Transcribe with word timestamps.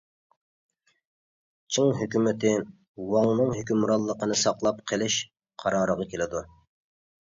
چىڭ 1.75 1.91
ھۆكۈمىتى 1.99 2.55
ۋاڭنىڭ 3.13 3.55
ھۆكۈمرانلىقىنى 3.61 4.43
ساقلاپ 4.49 4.85
قېلىش 4.95 5.23
قارارىغا 5.67 6.13
كېلىدۇ. 6.13 6.49